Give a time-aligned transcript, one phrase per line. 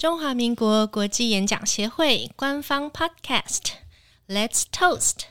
[0.00, 5.24] 中华民国国际演讲协会官方 Podcast，Let's Toast。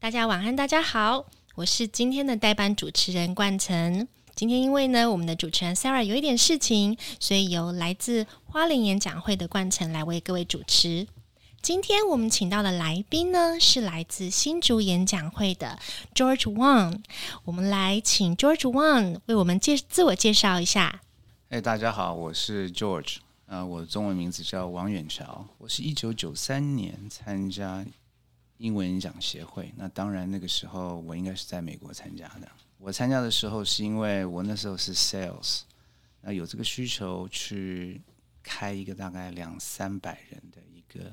[0.00, 4.08] 大家晚安，大家好，我是今天的代班主持人冠岑。
[4.34, 11.06] 今天因为呢，我们的主持人 Sarah 有一点事情，所以由来自花莲演讲会的冠岑来为各位主持。
[11.62, 15.78] 今天我们请到的来宾呢，是来自新竹演讲会的
[16.12, 17.02] George Wang。
[17.44, 21.02] 我们来请 George Wang 为我们介自我介绍一下。
[21.50, 23.18] 哎，大家好，我是 George。
[23.48, 27.82] 啊，我的中文名字叫王远桥，我是一九九三年参加
[28.58, 29.72] 英文演讲协会。
[29.74, 32.46] 那当然，那个时候我应该是在美国参加的。
[32.76, 35.62] 我参加的时候是因为我那时候是 sales，
[36.20, 38.02] 那有这个需求去
[38.42, 41.10] 开一个大概两三百人的一个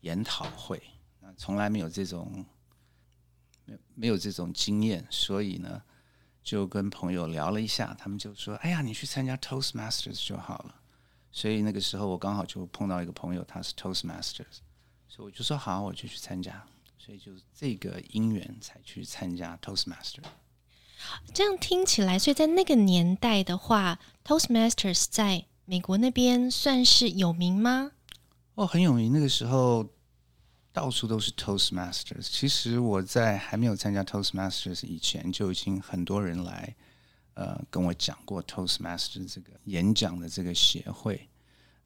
[0.00, 0.82] 研讨会。
[1.20, 2.42] 那从来没有这种
[3.66, 5.82] 没没有这种经验，所以呢，
[6.42, 10.74] 就跟朋友聊了一下，他们就说：“哎呀，你去参加 Toastmasters 就好了。”
[11.30, 14.60] 所以那个时候我刚好就碰到一个朋友，他是 Toastmasters，
[15.08, 16.66] 所以我就说好，我就去参加。
[16.98, 20.24] 所以就这个因缘才去参加 Toastmasters。
[21.32, 27.92] 这样听起来，所以在那个年代的话，Toastmasters 在美国那边算是有名吗？
[28.54, 29.12] 哦，很有名。
[29.12, 29.86] 那个时候
[30.72, 32.22] 到处都是 Toastmasters。
[32.22, 36.74] 其实我在还没有参加 Toastmasters 以前，就已经很多人来。
[37.36, 41.28] 呃，跟我讲过 Toastmaster 这个演讲的这个协会，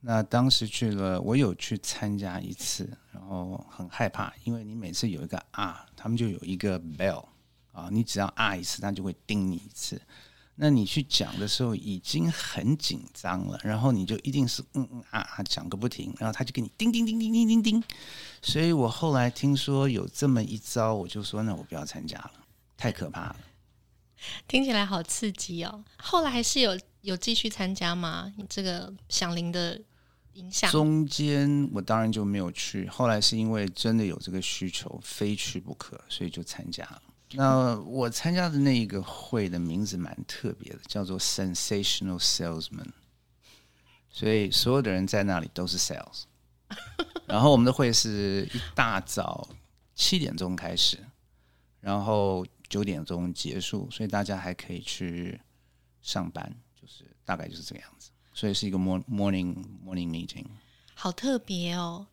[0.01, 7.25] 那当时去了，我有去参加一次，然后很害怕，因为你每次有一个啊，他们就有一个 bell
[7.73, 10.01] 啊，你只要啊一次，他就会叮你一次。
[10.55, 17.83] 那你去讲的时候已经很紧张了，然后你就一定是嗯嗯啊啊讲个不停，然后他就给你叮叮叮叮叮叮叮。
[18.41, 22.33] 所以我后来听说有这么一招，我就说那我不要参加了，
[22.77, 23.37] 太可怕了。
[24.47, 25.85] 听起来好刺激哦！
[25.99, 28.33] 后来还是有有继续参加吗？
[28.49, 29.81] 这个响铃的
[30.35, 32.87] 影响，中间我当然就没有去。
[32.89, 37.03] 后来是因为真的有这个需求，非去不可，所以就参加了。
[37.33, 42.91] 那我参加的那一个会的名字蛮特别的，叫做 Sensational Salesman。
[44.11, 46.25] 所以所有的人在那里都是 sales。
[47.27, 49.49] 然后我们的会是一大早
[49.95, 50.99] 七点钟开始，
[51.81, 52.45] 然后。
[52.71, 55.39] 九点钟结束，所以大家还可以去
[56.01, 56.51] 上班，
[56.81, 58.11] 就是大概就是这个样子。
[58.33, 60.47] 所以是一个 morning morning meeting，
[60.95, 62.07] 好特别哦。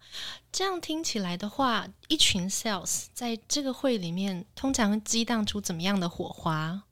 [0.52, 6.84] 这样听起来的话，一群 sales 在这个会里面，通常激荡出怎么样的火花？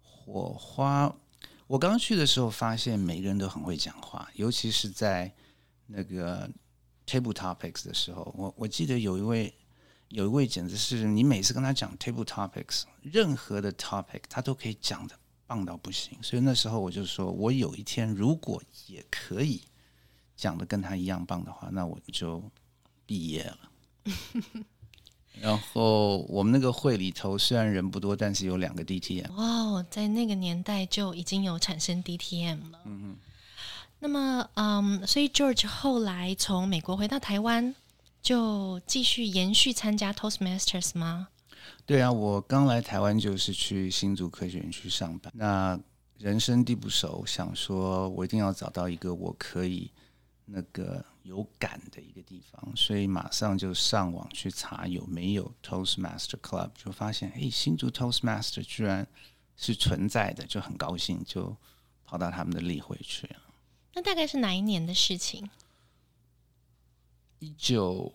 [0.00, 1.14] 火花，
[1.66, 5.30] 我刚去的时候发现每个人都很会讲话，尤其是在
[5.86, 6.50] 那个
[7.06, 9.54] table topics 的时候，我我记得有一位。
[10.12, 16.18] 有一位简直是你每次跟他讲 table topics，任何的 topic 他都可以讲的棒到不行。
[16.22, 19.62] 所以那时候我就说，我有一天如果也可以
[20.36, 22.42] 讲的跟他一样棒的话，那我就
[23.06, 23.58] 毕业了。
[25.40, 29.32] 然后我们那个会里头虽然人不多，但是有两个 DTM。
[29.32, 32.80] 哇，在那个年代就已经有产生 DTM 了。
[32.84, 33.16] 嗯嗯。
[33.98, 37.74] 那么，嗯，所以 George 后来从美国回到台湾。
[38.22, 41.28] 就继续延续参加 Toastmasters 吗？
[41.84, 45.32] 对啊，我刚来台湾就是去新竹科学园区上班。
[45.34, 45.78] 那
[46.18, 49.90] 人生地不熟，想说我一定要找到一个我可以
[50.44, 59.04] 那个有感的一个地方，所以马上就上网去查有没有 Toastmaster Club，就发现哎，新竹 Toastmaster 居然
[59.56, 61.56] 是存在的，就很高兴，就
[62.04, 63.36] 跑到他们的例会去了。
[63.94, 65.50] 那大概是哪一年的事情？
[67.42, 68.12] 一九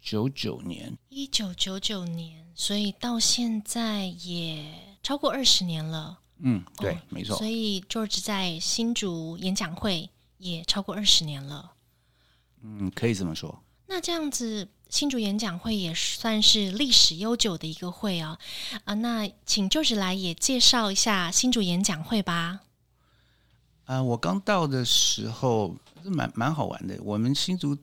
[0.00, 6.20] 九九年，一九九九年，所以到现在也超过二十年了。
[6.38, 7.36] 嗯，对，没错。
[7.36, 11.72] 所以 George 在新竹演讲会也超过二十年了。
[12.62, 13.60] 嗯，可以这么说。
[13.88, 18.38] 那这样子，新竹演讲会也算是历史悠久的一个会哦。
[18.84, 22.60] 啊，那请 George 来也介绍一下新竹演讲会吧。
[23.86, 25.74] 啊，我刚到的时候
[26.04, 26.96] 是蛮蛮好玩的。
[27.02, 27.76] 我们新竹。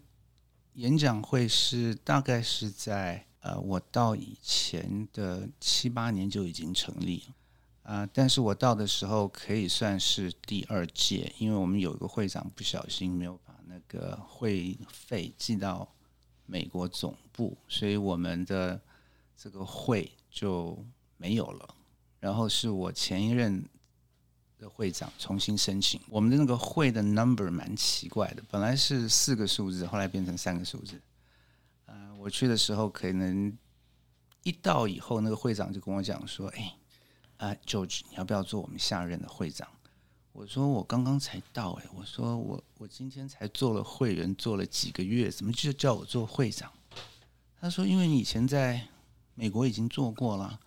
[0.73, 15.91] 演讲会是大概是在呃，我到以前的七八年就已经成立了啊，但是我到的时候可以算是第二届，因为我们有一个会长不小心没有把那个会费寄到
[16.45, 18.79] 美国总部，所以我们的
[19.35, 20.85] 这个会就
[21.17, 21.75] 没有了。
[22.19, 23.63] 然后是我前一任。
[24.61, 31.01] 的会长重新申请，我们的那个会的 number 蛮奇怪的，本来是四个数字，后来变成三个数字。
[31.87, 33.51] 呃，我去的时候可能
[34.43, 36.75] 一到以后，那个会长就跟我讲说：“哎，
[37.37, 39.67] 啊，George，你要不要做我们下任的会长？”
[40.31, 46.71] 我说我刚刚才到哎，我说我我今天才做了会员，做了几个月，怎么就叫我做会长？
[47.59, 48.87] 他说因为你以前在
[49.33, 50.59] 美国已经做过了。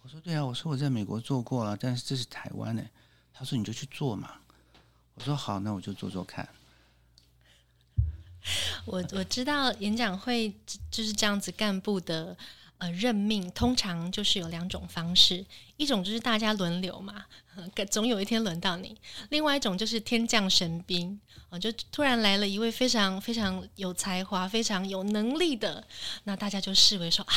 [0.00, 2.82] 我说对啊，我说我在美国做过了，但是这是台湾呢。
[3.32, 4.36] 他说你就去做嘛。
[5.14, 6.48] 我说好，那我就做做看。
[8.84, 10.54] 我我知道演讲会
[10.90, 12.36] 就是这样子干部的。
[12.78, 15.46] 呃，任命通常就是有两种方式，
[15.76, 17.26] 一种就是大家轮流嘛，
[17.88, 18.88] 总有一天轮到你；
[19.28, 25.86] 另外一种就是天降神兵，啊，就突然来了一位非常非常有才华、非常有能力的，
[26.24, 27.32] 那大家就视为说啊。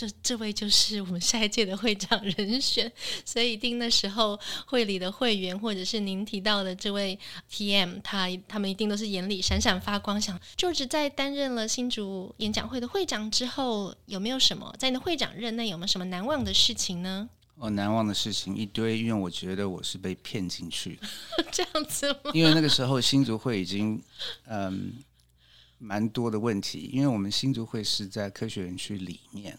[0.00, 2.90] 这这位就是我们下一届的会长人选，
[3.22, 7.18] 所以一定那时候会里的会员，或者是您提到的这位
[7.52, 10.18] TM，他他们一定都是眼里闪闪发光。
[10.18, 17.28] 想就是在担任了新竹演讲会的会长之后，有没有什么在你的会长任内有没有什么难忘的事情呢？
[17.56, 21.06] 哦，难忘的事情一堆，因为我觉得我是被骗进去的，
[21.52, 22.30] 这样子吗？
[22.32, 24.02] 因为那个时候新竹会已经
[24.46, 24.94] 嗯
[25.76, 29.58] 蛮多的问题，因为我们新竹会是在科学园区里面。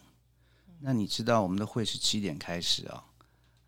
[0.81, 3.03] 那你知道我们的会是七点开始啊？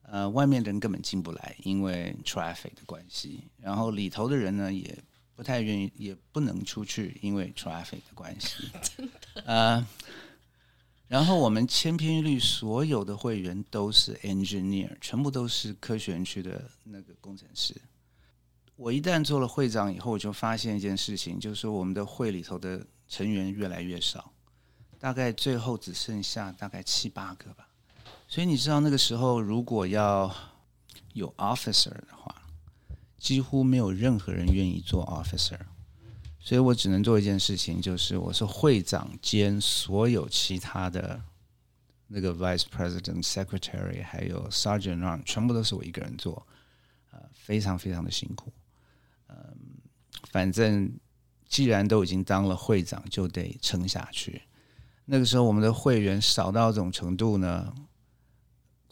[0.02, 3.48] 呃，外面的人根本进不来，因为 traffic 的关系。
[3.58, 4.98] 然后里头的人呢，也
[5.36, 8.70] 不太愿意，也不能出去，因为 traffic 的关系。
[8.82, 9.42] 真的。
[9.46, 9.88] 呃，
[11.08, 17.80] 然后我们千篇一律，所有的会员都是 engineer，全部都是科学园区的那个工程师。
[18.76, 24.33] 我一旦做了会长以后，我就发现一件事情，就是我们的会里头的成员越来越少。
[25.04, 27.68] 大概最后只剩下大概七八个吧，
[28.26, 30.34] 所以你知道那个时候如果要
[31.12, 32.34] 有 officer 的话，
[33.20, 35.60] 几乎没有任何人愿意做 officer，
[36.40, 41.22] 所以我只能做一件事情，就是我是会长兼所有其他的
[42.08, 46.48] 那个 vice president、secretary 还有 sergeant 全部都是我一个人做，
[47.12, 48.54] 呃，非常非常的辛苦，
[49.28, 49.36] 嗯，
[50.32, 50.98] 反正
[51.50, 54.42] 既然都已经当了会长，就得撑下去。
[55.06, 57.74] 那个时候，我们的会员少到这种程度呢。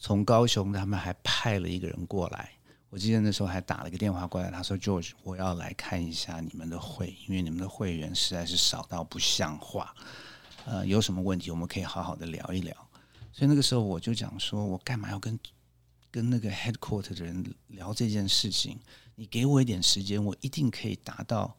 [0.04, 2.54] 从高雄，他们还派了一个人过来。
[2.90, 9.94] 我记得那时候还打了个电话过来，他说：“George，我要来看一下你们的会，因为你们的会员实在是少到不像话。
[10.66, 12.76] 呃，有什么问题，我们可以好好的聊一聊。”
[13.32, 15.40] 所以那个时候我就讲说：“我干嘛要跟
[16.10, 18.80] 跟那个 headquarter 的人聊这件事情？
[19.14, 21.56] 你给我一点时间，我一定可以达到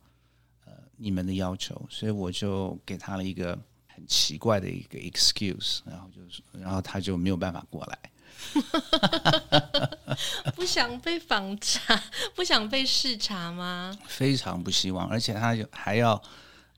[0.64, 3.56] 呃你们的要求。”所以我就给他了一个。
[3.94, 7.98] 很奇怪的一个 excuse，然后就是，然后他就没有办法过来，
[10.56, 12.02] 不想被访查，
[12.34, 13.96] 不想被视察吗？
[14.06, 16.20] 非常不希望，而且他就还要，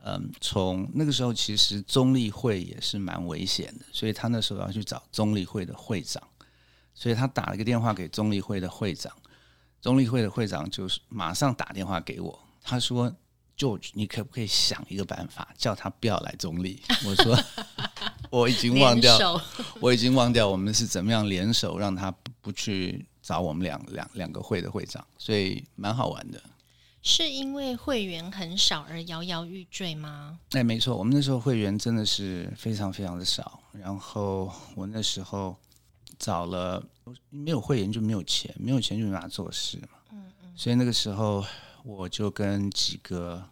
[0.05, 6.22] 嗯，从那个时候其实中立会也是蛮危险的，所以他那时候要去找中立会的会长，
[6.94, 9.12] 所以他打了个电话给中立会的会长，
[9.81, 13.14] 中立会的会长就是马上打电话给我，他说。
[13.56, 16.83] George，你可不可以想一个办法，叫他不要来中立？
[17.06, 17.39] 我说
[18.31, 19.41] 我已经忘掉，
[19.81, 26.43] 我已经忘掉我们是怎么样联手让他不去找我们两两两个会的会长，所以蛮好玩的。
[27.03, 30.39] 是因为会员很少而摇摇欲坠吗？
[30.51, 33.61] 哎，没错，我们那时候会员真的是非常非常的少。
[33.73, 35.55] 然后我那时候
[36.19, 36.83] 找了
[37.31, 39.89] 没有会员就没有钱，没有钱就没法做事嘛。
[40.13, 41.44] 嗯嗯，所以那个时候。
[41.86, 43.50] 我就跟几个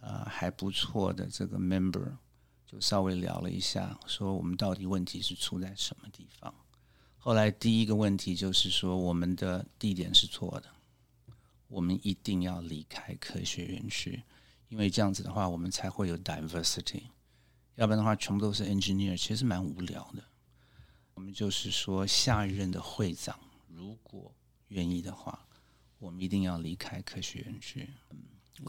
[0.00, 2.16] 呃还不错的这个 member
[2.64, 6.54] 就稍微聊了一下，说我们到底问题是出在什么地方。
[7.18, 10.70] 后来第一个问题就是说我们的地点是错的，
[11.66, 14.22] 我们一定要离开科学园区，
[14.68, 17.02] 因为这样子的话我们才会有 diversity，
[17.74, 20.22] 要不然的话全部都是 engineer，其实蛮无聊的。
[21.14, 23.36] 我们就是说下一任的会长
[23.66, 24.32] 如果
[24.68, 25.44] 愿意的话。
[25.98, 27.88] 我们一定要离开科学园区。
[28.10, 28.18] 嗯，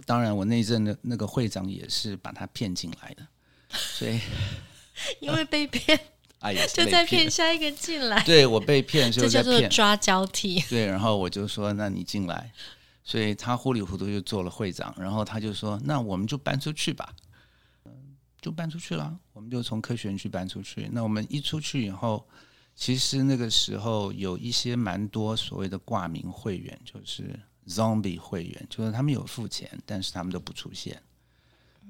[0.05, 3.27] 当然，我那阵的那个会长也是把他骗进来的，
[3.69, 4.19] 所以
[5.21, 5.99] 因为被骗，
[6.39, 8.23] 哎 呀， 就在骗下一个进来。
[8.23, 10.59] 对我被骗，就叫做抓交替。
[10.69, 12.51] 对，然后我就说：“那你进来。”
[13.03, 17.15] 所以他糊里糊涂就做了会长，然后他就说：“那我们就搬出去吧。”
[17.85, 17.91] 嗯，
[18.39, 19.17] 就搬出去了。
[19.33, 20.87] 我们就从科学园区搬出去。
[20.91, 22.27] 那我们一出去以后。
[22.79, 31.03] 其实那个时候有一些蛮多所谓的挂名会员，就是 zombie 会员，就是他们有付钱，但是他们都不出现。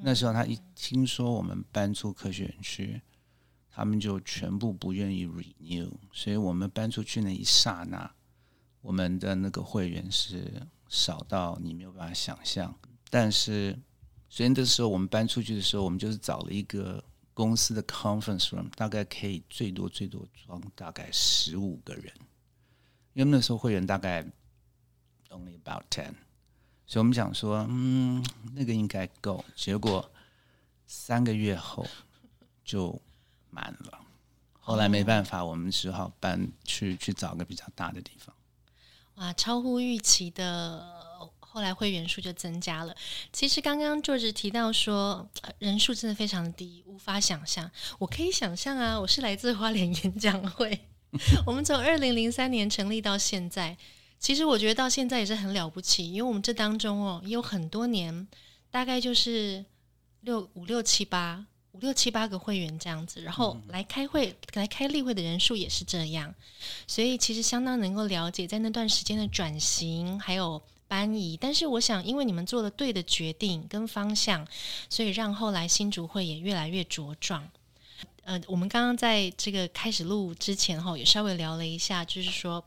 [0.01, 2.99] 那时候他一听说我们搬出科学园区，
[3.69, 5.91] 他们就全部不愿意 renew。
[6.11, 8.11] 所以我们搬出去那一刹那，
[8.81, 12.75] 我们的那个会员是少到你没有办法想象。
[13.11, 13.77] 但是，
[14.27, 17.03] 所以那时候我们搬出去的时候，我们就是找了一个。
[17.39, 22.13] 公司的 conference room 大概可以最多最多装大概十五个人，
[23.13, 24.21] 因为那时候会员大概
[25.29, 26.13] only about ten。
[26.85, 28.21] 所以我们想说，嗯，
[28.53, 29.45] 那个应该够。
[29.55, 30.11] 结果
[30.85, 31.87] 三个月后
[32.65, 33.01] 就
[33.49, 34.01] 满了。
[34.59, 38.35] 后来没办法，我们只好搬去去找个比较大的地方。
[39.15, 40.98] 哇，超乎预期的，
[41.51, 42.95] 后来会员数就增加了。
[43.33, 45.27] 其实刚刚作者提到说，
[45.57, 47.69] 人数真的非常低，无法想象。
[47.97, 50.79] 我可以想象啊，我是来自花莲演讲会，
[51.45, 53.75] 我们从二零零三年成立到现在，
[54.19, 58.27] 其实我觉得到现在也是很了不起，因为我们这当中哦，也有很多年，
[58.69, 59.65] 大概就是
[60.21, 61.45] 六五六七八。
[61.73, 66.33] 五六七八个会员这样子，然后来开会、来开例会的人数也是这样，
[66.87, 71.37] 所以其实相当能够了解在那段时间的转型还有搬移。
[71.39, 74.45] 但是我想，因为你们做了对的决定跟方向，
[74.89, 77.49] 所以让后来新竹会也越来越茁壮。
[78.23, 82.61] 呃，我们刚刚在这个开始录之前哈，也稍微聊了一下，就是说，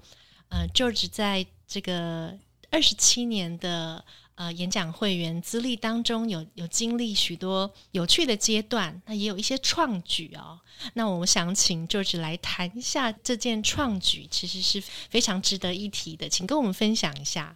[0.49, 2.35] 呃，George 在这个
[2.71, 4.03] 二十七年的。
[4.35, 10.59] 呃，演讲会员资历当中有有经历许多有趣的阶段，那也有一些创举哦。
[10.95, 17.55] 那我们想请 George 来谈一下这件创举，其实是非常值得一提的，请跟我们分享一下。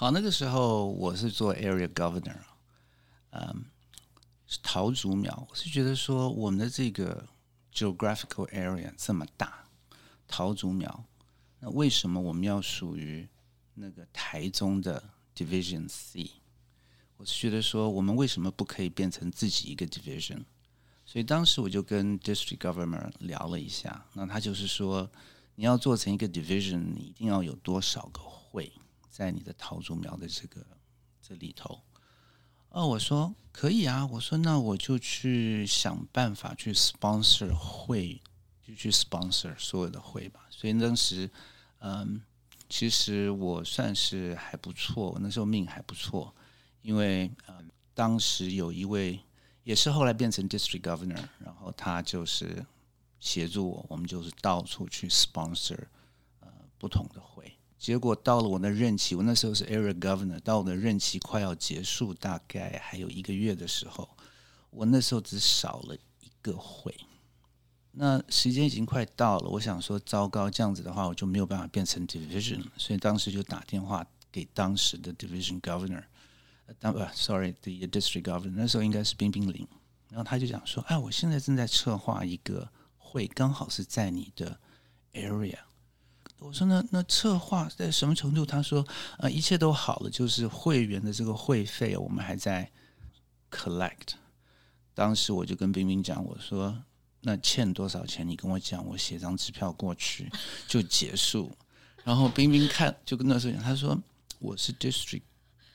[0.00, 2.38] 好，那个时候我是做 Area Governor，
[3.30, 3.64] 嗯，
[4.46, 5.44] 是桃竹苗。
[5.50, 7.26] 我是觉得说，我们的这个
[7.74, 9.64] Geographical Area 这么大，
[10.28, 11.04] 桃竹苗，
[11.58, 13.28] 那为什么我们要属于
[13.74, 15.02] 那个台中的
[15.34, 16.30] ？Division C，
[17.16, 20.44] 我是觉得说，我们为什么不可以变成自己一个 division？
[21.04, 25.10] 所以当时我就跟 District Governor 聊了一下，那他就是说，
[25.56, 28.72] 你要做成一个 division，你一定要有多少个会
[29.18, 30.64] 在你的桃竹苗的这个
[31.20, 31.80] 这里头？
[32.68, 38.22] 哦，我说可以啊，我说那我就去想办法去 sponsor 会，
[38.62, 40.46] 就去 sponsor 所有的会吧。
[40.50, 41.28] 所以当时，
[41.80, 42.22] 嗯。
[42.70, 46.34] 其实我算是还不错，我那时候命还不错，
[46.82, 49.18] 因为呃，当时有一位
[49.64, 52.62] 也是后来变成 district governor，然后他就是
[53.20, 55.86] 协助我，我们就是到处去 sponsor
[56.40, 57.57] 呃不同的会。
[57.78, 64.08] 结果到了我的任期，我那时候是 area governor，到我的任期快要结束，大概还有一个月的时候，
[64.70, 66.94] 我那时候只少了一个会。
[67.92, 76.04] 那时间已经快到了，我想说，糟糕，这样子的话，我就没有办法变成 division，所以当时就打电话给当时的 division governor，
[76.78, 79.66] 当不，sorry，the district governor，那时候应该是冰冰林，
[80.10, 84.60] 然后他就讲说，哎，我现在正在策划一个会，刚好是在你的
[85.14, 85.58] area。
[86.38, 88.46] 我说，那那策划在什么程度？
[88.46, 88.86] 他说，
[89.18, 92.70] 呃，一切都好了，就是会员的这个会费，我们还在
[93.50, 94.14] collect。
[94.94, 96.82] 当时我就跟冰冰讲，我说。
[97.22, 98.26] 那欠多少钱？
[98.26, 100.30] 你跟我讲，我写张支票过去
[100.68, 101.50] 就结束。
[102.04, 103.98] 然后冰冰看，就跟那时候讲，他说
[104.38, 105.22] ：“我是 district，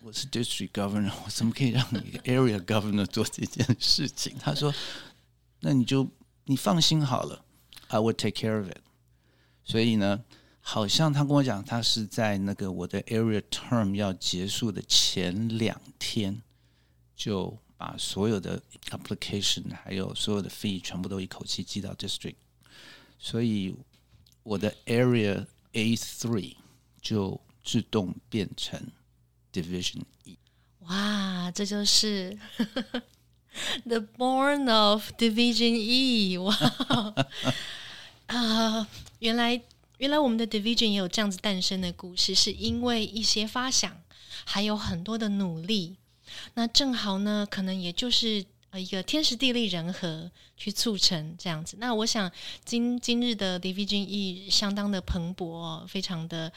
[0.02, 4.74] 我是 district governor，我怎么可以让你 area governor 做这件事情？”他说
[5.60, 6.10] ：“那你就
[6.46, 7.44] 你放心好了
[7.90, 8.80] ，I will take care of it。”
[9.66, 10.24] 所以呢，
[10.66, 16.42] 好像他跟我讲，他是在那个我的 area term 要结束的前两天
[17.16, 17.60] 就。
[17.76, 22.36] 把所有的 application 还有所有的 fee 全部都一口气寄到 district，
[23.20, 23.76] 所以
[24.44, 26.56] 我的 area A three
[27.02, 28.80] 就自动变成
[29.52, 30.38] division E。
[30.82, 32.40] 哇，这就是
[33.84, 36.38] the born of division E。
[36.38, 36.56] 哇，
[38.28, 38.88] 啊，
[39.20, 39.62] 原来
[40.04, 44.04] 原来我们的 division 也有这样子诞生的故事，是因为一些发想，
[44.44, 45.96] 还有很多的努力。
[46.56, 51.78] 那正好呢，可能也就是呃一个天时地利人和去促成这样子。
[51.80, 52.30] 那我想
[52.66, 56.52] 今今日的 Division E 相当的蓬勃，非常的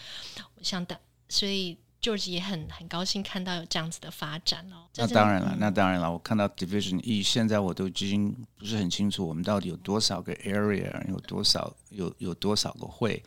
[0.60, 0.98] 相当，
[1.28, 4.86] 所以 George 也很很高兴看到有这样子的发展哦。
[4.94, 13.20] 那当然了，那当然了，我看到 Division E 现在我都已经不是很清楚，我们到底有多少个 area，有多少有有多少个会。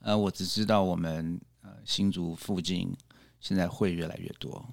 [0.00, 2.94] 呃，我只知道我们呃新竹附近
[3.40, 4.64] 现在会越来越多。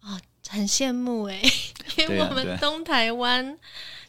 [0.00, 1.40] 啊，很羡慕哎，
[1.98, 3.58] 因为我们东台湾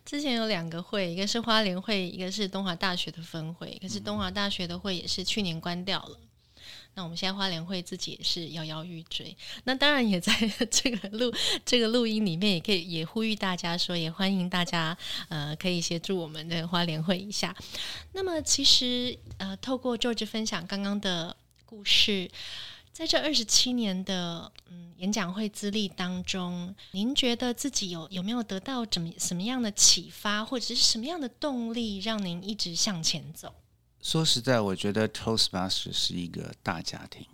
[0.05, 3.75] 之前有两个会，一个是花莲会，一个是东华大学的分会。
[3.81, 6.19] 可是东华大学的会也是去年关掉了。
[6.97, 9.37] 那我们现在花莲会自己也是摇摇欲坠。
[9.65, 10.33] 那当然也在
[10.71, 11.31] 这个录
[11.63, 14.97] 这个录音里面，也可以也呼吁大家说，也欢迎大家
[15.29, 17.55] 呃可以协助我们的花莲会一下。
[18.13, 21.37] 那么其实呃，透过 George 分享刚刚的
[21.67, 22.31] 故事。
[22.91, 33.53] 在这二十七年的嗯演讲会资历当中，您觉得自己有有没有得到怎么什么样的启发，或者是什么样的动力，让您一直向前走？
[34.01, 37.25] 说实在，我觉得 Toastmaster 是一个大家庭。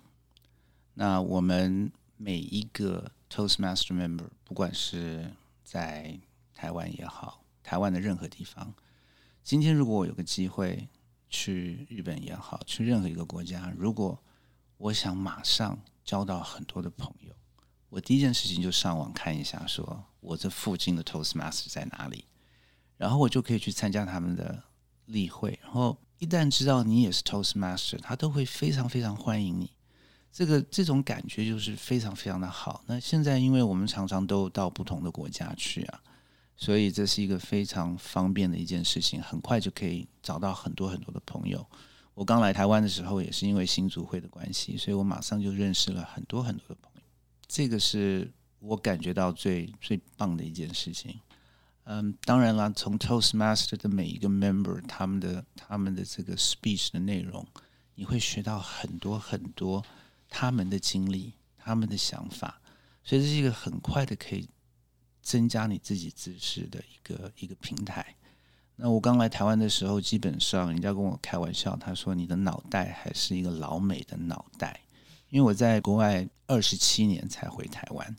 [0.96, 5.32] 那我们每一个 Toastmaster member，不管是
[5.64, 6.20] 在
[6.54, 8.74] 台湾也好，台湾的任何地方，
[9.44, 10.88] 今天如果我有个机会
[11.30, 14.18] 去日本也好，去任何一个国家，如果
[14.78, 17.36] 我想马上交到很多的朋友，
[17.90, 22.26] 我第一件事情就上网看一下，说我这附近的 Toastmaster 在哪里，
[22.98, 24.64] 然后我就可以去参加他们的
[25.06, 29.72] 例会，然后一旦知道你也是 Toastmaster，他都会非常非常欢迎你。
[30.32, 32.84] 这个这种感觉就是非常非常的好。
[32.88, 36.02] 那现在因为我们常常都到不同的国家去啊，
[36.58, 41.64] 所以这是一个非常方便的一件事情，很快就可以找到很多很多的朋友。
[42.16, 47.02] 我刚来台湾的时候，也是因为新组会的关系，所以我马上就认识了很多很多的朋友。
[47.48, 51.20] 这个是我感觉到最最棒的一件事情。
[51.86, 57.46] 嗯，当然了，从 Toastmaster 的每一个 member 他们的他们的这个 speech 的内容，
[57.96, 59.84] 你会学到很多很多。
[60.36, 62.60] 他们的经历，他们的想法，
[63.04, 64.50] 所以这是一个很快的可以
[65.22, 68.16] 增加你自己知识的一个一个平台。
[68.76, 74.82] 那我刚来台湾的时候，基本上人家跟我开玩笑，他说你的脑袋还是一个老美的脑袋，
[75.30, 78.16] 因为我在国外二十七年才回台湾，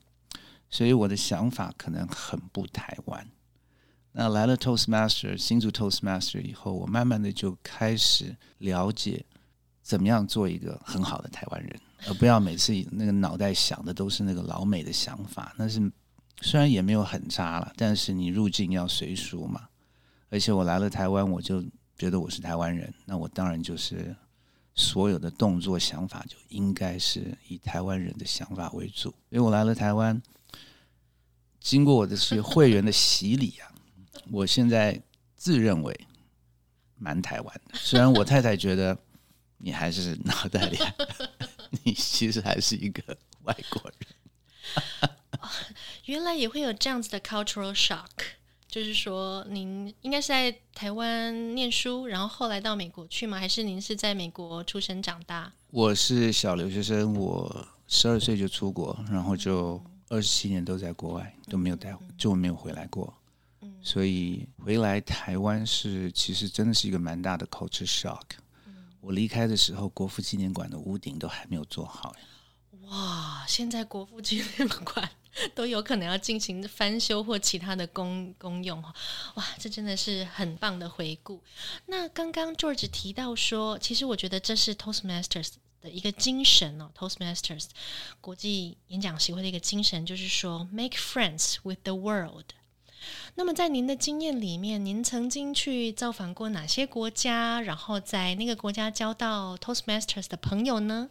[0.71, 3.29] 所以我的想法可能很不台湾。
[4.17, 9.25] 那来了 Toastmaster 新竹 Toastmaster 以后，我慢慢的就开始了解
[9.83, 11.81] 怎么样做一个很好的台湾人。
[12.07, 15.91] 而不要每次那个脑袋想的都是那个老美的想法，那是
[16.43, 19.69] 虽然也没有很差了，但是你入境要随俗嘛。
[20.31, 21.65] 而且我来了台湾，我就
[21.97, 24.15] 觉得我是台湾人，那我当然就是
[24.77, 29.09] 所有的动作想法就应该是以台湾人的想法为主。
[29.31, 30.23] 因为我来了台湾，
[31.59, 33.73] 经过我的是会员的洗礼啊，
[34.31, 35.01] 我现在
[35.37, 36.07] 自认为
[36.97, 38.97] 蛮台湾的， 虽然我太太觉得
[39.59, 40.79] 你还是脑袋里。
[41.83, 43.03] 你其实还是一个
[43.43, 45.11] 外国人，
[46.07, 48.09] 原来也会有这样子的 cultural shock，
[48.69, 53.39] 就是说您应该是在台湾念书，然后后来到美国去吗？
[53.39, 55.53] 还是您是在美国出生长大？
[55.71, 63.13] 我是小留学生，我十二岁就出国，然后就二十七年都在国外，都没有带，就没有回来过。
[63.85, 68.23] 嗯，所以回来台湾是其实真的是一个蛮大的 culture shock。
[69.01, 72.17] 我离开的时候，国父纪念馆的屋顶都还没有做好
[72.89, 73.45] 哇！
[73.47, 75.11] 现在国父纪念馆
[75.55, 78.83] 都有可能要进行翻修或其他的公公用
[79.35, 81.43] 哇，这真的是很棒的回顾。
[81.85, 85.51] 那刚刚 George 提到说，其实我觉得这是 Toastmasters
[85.83, 87.67] 的一个精神哦，Toastmasters
[88.23, 92.47] 国际演讲协会的一个精神，就是说 Make friends with the world。
[93.35, 97.61] 那么，在您的经验里面，您曾经去造访过哪些国家？
[97.61, 101.11] 然后在那个国家交到 Toastmasters 的朋友呢？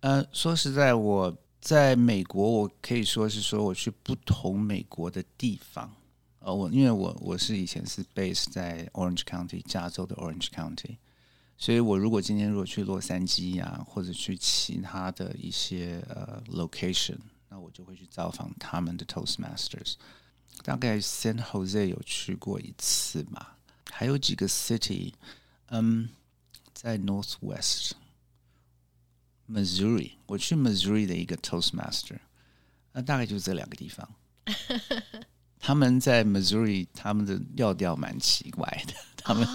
[0.00, 5.92] 呃，说实在，我在美国，我可以说是说我去不同美国的地方。
[6.40, 10.96] 呃，我因为我我是以前是 base 在 Orange County 加州的 Orange County，
[11.56, 19.94] 所以我如果今天如果去洛杉矶呀，或者去其他的一些呃 location，那我就会去造访他们的 Toastmasters。
[20.62, 23.46] 大概 San Jose 有去过一次嘛，
[23.90, 25.12] 还有几个 city，
[25.66, 26.08] 嗯，
[26.72, 27.92] 在 Northwest
[29.48, 32.18] Missouri，我去 Missouri 的一个 Toastmaster，
[32.92, 34.08] 那大概就是这两个地方。
[35.58, 38.94] 他们在 Missouri，他们的调调蛮奇怪的。
[39.16, 39.46] 他们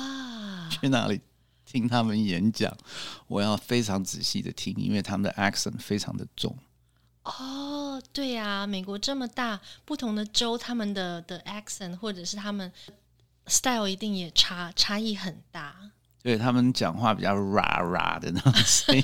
[0.72, 1.20] 去那里
[1.66, 2.74] 听他们演讲，
[3.28, 6.58] 我要非常仔细的听，因为他们的 accent 非常的重。
[7.24, 7.67] 哦，
[8.18, 12.74] 对呀，美国这么大，不同的州他们的的 accent 或者是他们
[13.46, 15.76] style 一定也差差异很大。
[16.24, 19.04] 对他们讲话比较 ra ra 的那种声音。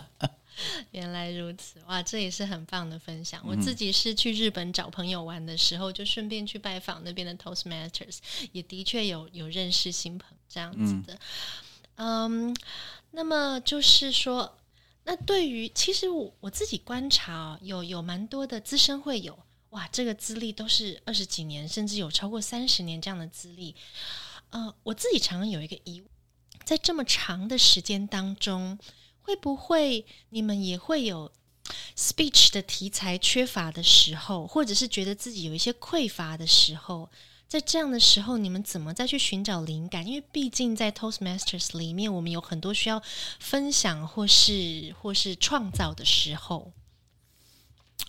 [0.92, 3.42] 原来如此，哇，这也是很棒的分享。
[3.44, 8.16] 我自己是去日本找朋友玩的时候，就顺便去拜访那边的 Toastmasters，
[8.52, 11.18] 也的确有有认识新朋这样子的。
[11.96, 12.56] 嗯，
[13.10, 14.56] 那么就是说。
[15.04, 19.36] 那对于其实我我自己观察哦，有有蛮多的资深会友，
[19.70, 23.74] 哇，这个资历都是二十几年，甚至有超过三十年这样的资历。
[24.50, 26.02] 呃，我自己常常有一个疑，
[26.64, 28.78] 在这么长的时间当中，
[29.22, 31.32] 会不会你们也会有
[31.96, 37.10] speech 的题材缺乏的时候，或者是觉得自己有一些匮乏的时候？
[37.52, 40.06] 在这样的时候，你们怎么再去寻找灵感？
[40.06, 43.02] 因为毕竟在 Toastmasters 里面，我们有很多需要
[43.40, 46.72] 分享或是或是创造的时候。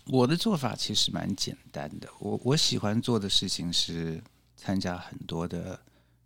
[0.06, 4.24] 我的做法其实蛮简单的，我我喜欢做的事情是
[4.56, 5.78] 参加很多的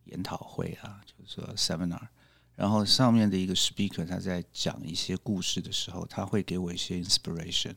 [0.05, 2.07] 研讨会啊，就是说 seminar，
[2.55, 7.75] 然后上面的一个 speaker 他在讲一些故事的时候，他会给我一些 inspiration。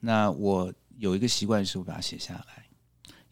[0.00, 2.63] 那我有一个习惯是我把它写下来，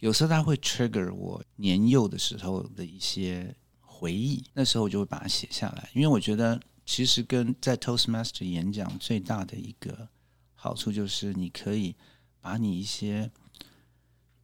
[0.03, 10.09] 有时候他会 trigger 我年幼的时候的一些回忆，那时候我就会把它写下来，因为我觉得其实跟在 Toastmaster 演讲最大的一个
[10.57, 11.95] 好处就是你可以
[12.41, 13.31] 把你一些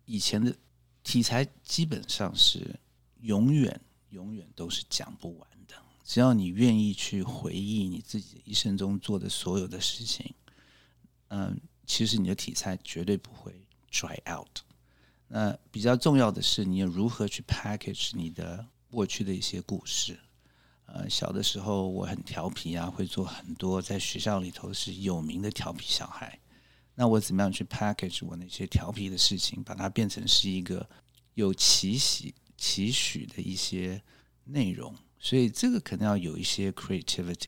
[0.05, 0.55] 以前的
[1.03, 2.79] 题材基本上是
[3.23, 10.33] 永远永远都是讲不完的，只要你愿意去回忆你自己一生中做的所有的事情，
[11.29, 11.61] 嗯。
[11.85, 14.61] 其实你的题材绝对不会 dry out。
[15.31, 20.19] 那比较重要的是，你要如何去 package 你的过去的一些故事。
[20.87, 26.41] 呃，小的时候我很调皮啊，会做很多在学校里头是有名的调皮小孩。
[26.95, 30.89] 那我怎么样去 package 我那些调皮的事情，把它变成是一个
[31.35, 34.03] 有期许、期许的一些
[34.45, 34.95] 内容？
[35.19, 37.45] 所以这个可能要有一些 creativity。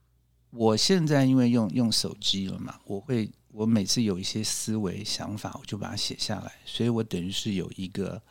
[0.51, 3.31] 我现在因为用用手机了嘛，我会。
[3.53, 8.23] 我每次有一些思维想法，我就把它写下来，所以我等于是有一个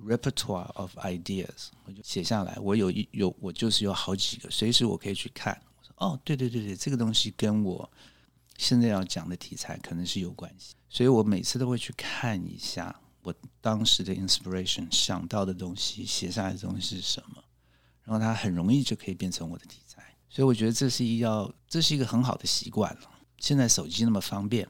[0.00, 2.56] repertoire of ideas，我就写下来。
[2.60, 5.60] 我有一有我就是有好几个，随时我可以去看。
[5.76, 7.90] 我说哦，对对对对，这个东西跟我
[8.56, 17.42] 现在要讲的题材可能是有关系，所以我每次都会去看一下我当时的 inspiration 想到的东西，写下来的东西是什么，
[18.04, 20.14] 然后它很容易就可以变成我的题材。
[20.28, 23.10] 所以我觉得这是一要这是一个很好的习惯了。
[23.40, 24.68] 现在手机那么方便，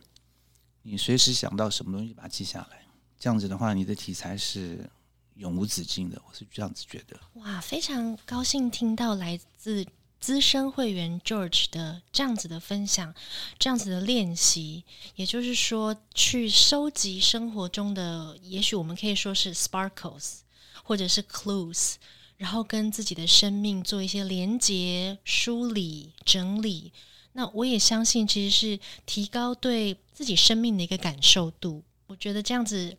[0.83, 2.87] 你随时想到什么东西把它记下来，
[3.18, 4.88] 这样子的话，你的题材是
[5.35, 6.22] 永无止境的。
[6.26, 7.20] 我是这样子觉得。
[7.35, 9.85] 哇，非常高兴听到来自
[10.20, 13.12] 资深会员 George 的这样子的分享，
[13.59, 14.85] 这样子的练习，
[15.16, 20.40] 也就是说，去收集生活中的，也许我们可以说是 sparkles，
[20.85, 21.94] 或者是 clues，
[22.37, 26.92] 然后跟自己的生命做一些连接、梳理、整理。
[27.32, 31.82] 那我也相信，其实是提高对自己生命的一个感受度。
[32.08, 32.96] 我觉得这样子，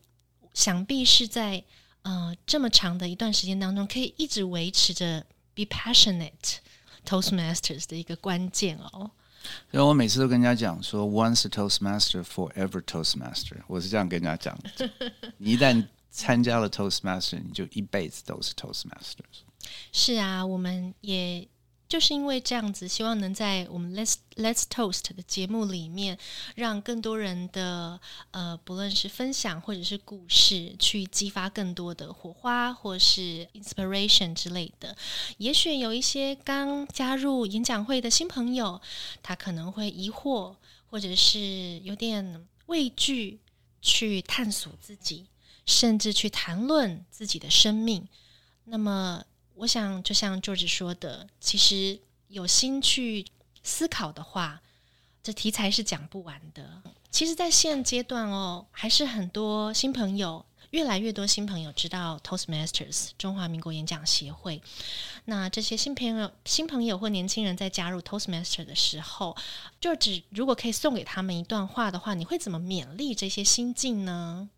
[0.53, 1.61] 想必是在
[2.03, 6.59] 呃这么长的一段时间当中，可以一直维持着 be passionate
[7.05, 9.11] Toastmasters 的一个关键哦。
[9.69, 13.57] 所以我每次都跟人家讲说，once a Toastmaster, forever Toastmaster。
[13.67, 14.89] 我是这样跟人家讲的。
[15.39, 19.43] 你一旦参加了 Toastmaster，你就一辈子都是 Toastmasters。
[19.91, 21.45] 是啊，我们也。
[21.91, 26.17] 就是因为这样子，希望能在我们 Let's Let's Toast 的节目里面，
[26.55, 27.99] 让更多人的
[28.31, 34.95] 呃，不论是分享或者是故事，去激发更多的火花，或是 inspiration 之类的。
[35.37, 38.79] 也许有一些刚加入演讲会的新朋友，
[39.21, 40.55] 他可能会疑惑，
[40.89, 43.41] 或者是有点畏惧，
[43.81, 45.27] 去探索自己，
[45.65, 48.07] 甚至去谈论自己的生命。
[48.63, 49.25] 那么。
[49.55, 53.25] 我想，就像 George 说的，其实有心去
[53.61, 54.61] 思考的话，
[55.21, 56.81] 这题材是讲不完的。
[57.11, 64.61] 其实，在现阶段哦，还是很多新朋友，越来越多新朋友知道 Toastmasters 中华民国演讲协会。
[65.25, 69.35] 那这些新朋友、新朋友或年轻人在加入 Toastmaster 的时候
[69.79, 74.49] ，George 如果可以送给他们一段话的话，你会怎么勉励这些新进呢？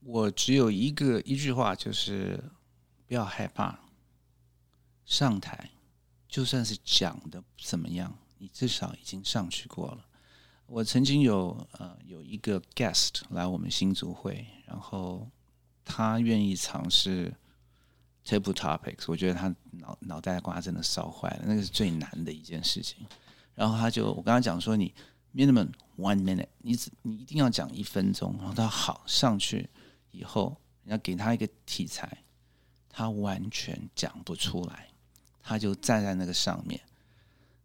[0.00, 2.42] 我只有一个一句话，就是。
[3.08, 3.80] 不要害怕
[5.06, 5.70] 上台，
[6.28, 10.04] 就算是讲的怎么样，你至少已经上去过了。
[10.66, 15.26] 我曾经有呃有一个 guest 来我们新组会，然后
[15.82, 17.34] 他愿意尝试
[18.26, 23.06] table topics，我觉得他脑脑袋瓜真的烧坏了，那个是最难的一件事情。
[23.54, 24.92] 然后他就我跟他讲说，你
[25.34, 28.36] minimum one minute，你只你一定要讲一分钟。
[28.36, 29.70] 然后他好上去
[30.10, 32.22] 以后，你要给他一个题材。
[32.90, 34.88] 他完全讲不出来，
[35.42, 36.80] 他就站在那个上面，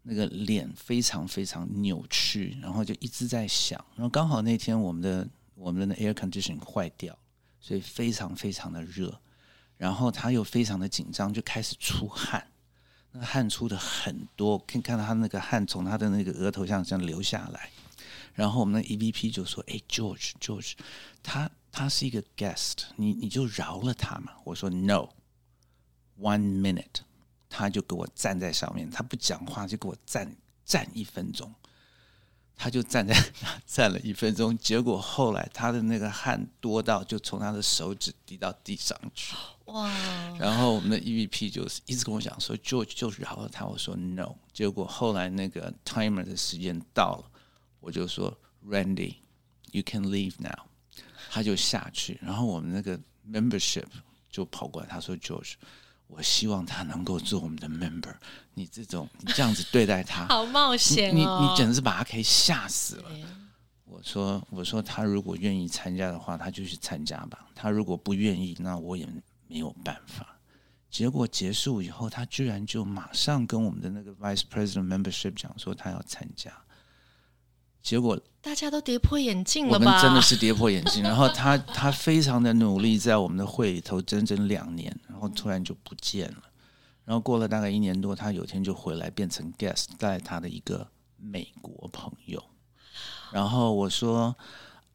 [0.01, 3.83] 那个脸非常非常扭曲，然后就一直在想。
[3.95, 7.17] 然后刚好那天我们的我们的 air conditioning 坏掉，
[7.59, 9.19] 所以非常非常的热。
[9.75, 12.47] 然后他又非常的紧张，就开始出汗，
[13.11, 17.69] 那汗出的很多，可以看到他那个汗从他的那个额头上这样流下来。
[18.33, 20.73] 然后我们的 EVP 就说：“哎，George，George，
[21.21, 25.09] 他他是一个 guest，你你就饶了他嘛。”我说：“No。”
[26.21, 27.01] One minute，
[27.49, 31.51] 他就给我站在上面，他不讲话，就给我站站一分钟。
[32.55, 39.35] 他就站在那 站了一分钟，结果后来他的那个汗多到就从他的手指滴到地上去。
[39.65, 39.89] 哇！
[40.37, 43.65] 然后我们的 EVP 就是一直跟我讲说，George 就饶了他。
[43.65, 44.35] 我说 No。
[44.53, 47.31] 结果后来那个 timer 的时间到了，
[47.79, 50.67] 我就说 Randy，you can leave now。
[51.33, 53.87] 他就下去，然后我们那个 membership
[54.29, 55.53] 就跑过来，他说 George。
[56.05, 58.13] 我希望他能够做我们的 member。
[58.53, 61.39] 你这种你这样子对待他， 好冒险你哦！
[61.41, 63.09] 你简直是把他可以吓死了。
[63.85, 67.47] 我说我说他如果愿意参加的话，他就去参加吧。
[67.55, 69.07] 他如果不愿意，那我也
[69.47, 70.37] 没有办法。
[70.91, 76.51] 结果结束以后，他居然就马上跟我们的那个 vice president membership 讲说他要参加。
[77.83, 79.91] 结果大家都跌破眼镜我了吧？
[79.91, 81.03] 们真的是跌破眼镜。
[81.03, 86.43] 然后他他非常的努力，在我们的会里头整整两年，然后突然就不见了。
[87.05, 92.41] 然后过了大概一年多，他有天就回来，变成 guest，带他的一个美国朋友。
[93.31, 94.33] 然后我说：“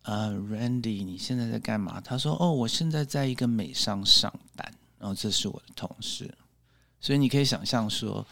[0.05, 6.33] 呃，Randy，你现在在干嘛？”他说：“哦，我现在在一个美商上班。”然后这是我的同事，
[7.01, 8.27] 所以你可以想象说，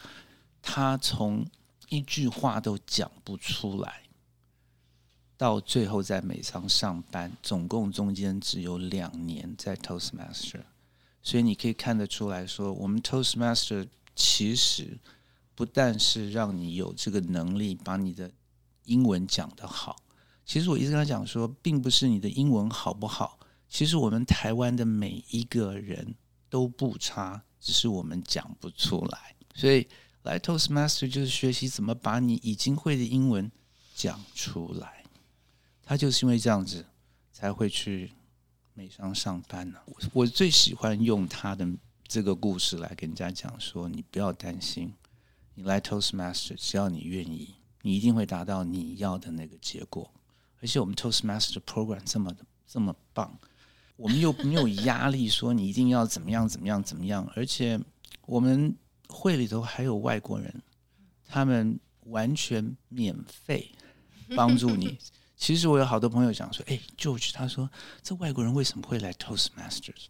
[0.61, 1.45] 他从
[1.89, 4.01] 一句话都讲不出来。
[5.37, 10.63] 到最后在美商上班，总共中间只有两年在 Toastmaster，
[11.21, 14.97] 所以你可以看得出来说，我们 Toastmaster 其实
[15.53, 18.31] 不但是让你有这个能力把你的
[18.85, 19.95] 英文讲得好，
[20.43, 23.37] 其实我一直跟他讲说，并不是你的英文好不好，
[23.69, 26.15] 其实我们台湾的每一个人
[26.49, 29.35] 都不差，只是我们讲不出来。
[29.53, 29.87] 所以
[30.23, 33.51] 来 Toastmaster 就是学习怎么把你已经会的英文
[33.93, 34.96] 讲出来。
[35.87, 36.85] 他就是因为这样子
[37.31, 38.11] 才会去
[38.73, 39.79] 美商上班呢、
[40.11, 41.65] 我最喜欢用他的
[42.05, 44.93] 这个故事来跟人家讲说，你不要担心，
[45.55, 50.11] 你来 Toastmaster，只要你愿意，你一定会达到你要的那个结果。
[50.59, 52.35] 而且我们 Toastmaster program 这么
[52.67, 53.39] 这么棒，
[53.95, 57.79] 我们又没有压力说你一定要怎么样怎么样怎么样，而且
[58.25, 58.75] 我们
[59.07, 60.61] 会里头还有外国人，
[61.25, 63.71] 他们完全免费
[64.35, 64.97] 帮助你。
[65.37, 67.69] 其实我有好多朋友讲说，哎，George，他说
[68.01, 70.07] 这外国人为什么会来 Toastmasters？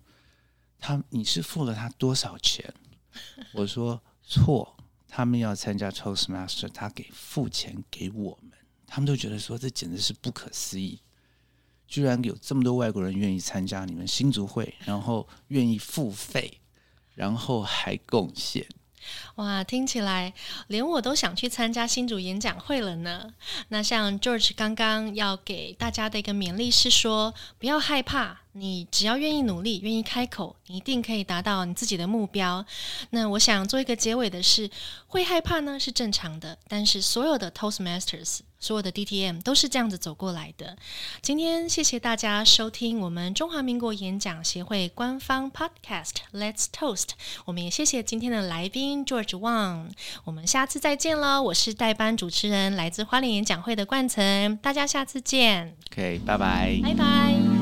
[0.80, 2.74] 他你是付了他多少钱？
[3.52, 8.52] 我说错，他们要参加 Toastmaster，他给付钱给我们，
[8.88, 11.02] 他们都觉得说这简直是不可思议，
[11.88, 16.62] 居然有这么多外国人愿意参加你们新族会，然后愿意付费，
[17.16, 18.66] 然后还贡献。
[19.36, 20.34] 哇，听起来
[20.68, 23.34] 连我都想去参加新主演讲会了呢。
[23.70, 32.65] 那像 George 刚刚要给大家的一个勉励是说，不要害怕，你只要愿意努力，愿意开口，你一定可以达到你自己的目标。
[33.12, 34.70] 那我想做一个结尾的是，
[35.08, 38.39] 会害怕呢是正常的，但是所有的 Toastmasters。
[38.60, 40.76] 所有的 DTM 都是这样子走过来的。
[41.22, 47.10] 今天谢谢大家收听我们中华民国演讲协会官方 Podcast Let's Toast。
[47.46, 49.91] 我们也谢谢今天的来宾 George Wang。
[50.24, 51.39] 我们下次再见喽！
[51.43, 54.58] 我是代班主持人，来自花莲演讲会的冠岑。
[54.58, 56.80] 大家下次见，OK，拜拜。
[56.82, 57.57] 拜拜。